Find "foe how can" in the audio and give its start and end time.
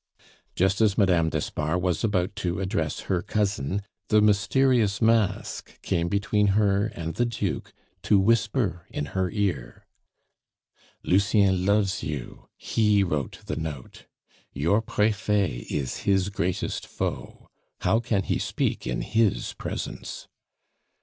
16.87-18.23